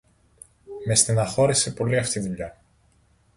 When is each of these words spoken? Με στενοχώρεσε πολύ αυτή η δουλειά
Με 0.87 0.95
στενοχώρεσε 0.95 1.71
πολύ 1.71 1.97
αυτή 1.97 2.19
η 2.19 2.21
δουλειά 2.21 2.57